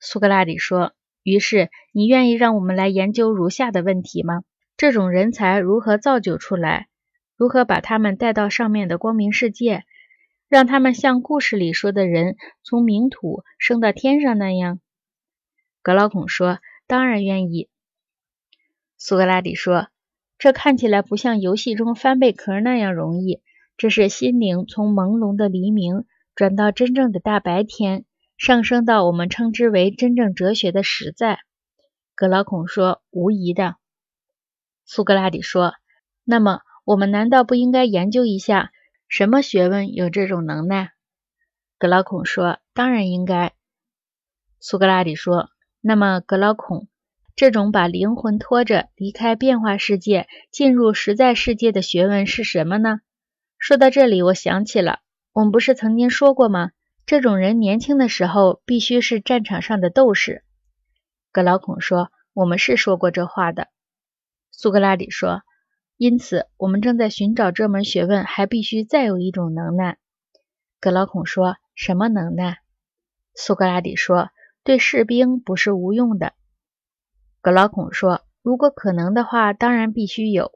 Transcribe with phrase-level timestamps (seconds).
[0.00, 4.42] 苏格拉底说：“于是你愿意让我们来研究如下的问题吗？
[4.76, 6.88] 这种人才如何造就出来？
[7.36, 9.84] 如何把他们带到上面的光明世界，
[10.48, 14.80] 让他们像故事里说的人从冥土升到天上那样？”
[15.82, 16.58] 格劳孔说
[16.88, 17.68] ：“当然愿意。”
[18.96, 19.88] 苏格拉底说
[20.38, 23.42] ：“这看起来不像游戏中翻贝壳那样容易。
[23.76, 26.04] 这是心灵从朦胧的黎明
[26.34, 28.04] 转到真正的大白天，
[28.40, 31.40] 上升到我们称之为真正哲学的实在。”
[32.16, 33.76] 格老孔说：“无疑的。”
[34.86, 35.74] 苏格拉底说
[36.24, 38.72] ：“那么，我们难道不应该研究一下
[39.08, 40.92] 什么学问有这种能耐？”
[41.78, 43.52] 格老孔说：“当然应该。”
[44.58, 45.50] 苏格拉底说
[45.82, 46.88] ：“那么，格老孔。”
[47.36, 53.00] 这种把灵魂拖着离开变化世界，进入实在世界的学问是什么呢？
[53.58, 55.00] 说到这里，我想起了，
[55.32, 56.70] 我们不是曾经说过吗？
[57.10, 60.44] 这种人年轻的时候必须是战场上的斗士。
[61.32, 63.66] 格劳孔说：“我们是说过这话的。”
[64.52, 65.42] 苏格拉底说
[65.98, 69.98] ：“因此，我们正在寻找这门学问，还必须再有一种能耐。”
[70.78, 72.58] 格劳孔说：“什么能耐？”
[73.34, 74.30] 苏格拉底说
[74.62, 76.34] ：“对士兵不是无用的。”
[77.42, 80.52] 格劳孔说：“如果可能的话，当然必须有。”